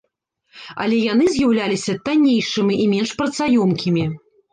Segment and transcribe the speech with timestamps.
[0.85, 4.07] Але яны з'яўляліся таннейшымі і менш працаёмкімі.